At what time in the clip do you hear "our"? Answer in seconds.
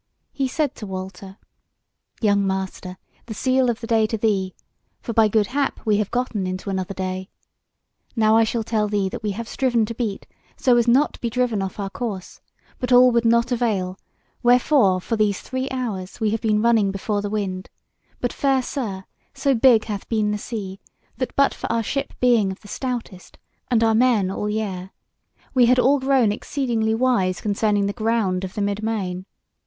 11.79-11.91, 21.71-21.83, 23.83-23.93